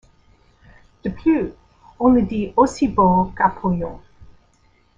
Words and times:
De 1.03 1.11
plus, 1.11 1.53
on 1.99 2.09
le 2.09 2.23
dit 2.23 2.53
aussi 2.57 2.87
beau 2.87 3.25
qu'Apollon. 3.37 3.99